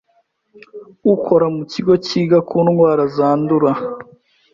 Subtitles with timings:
[1.13, 3.71] ukora mu kigo cyiga ku ndwara zandura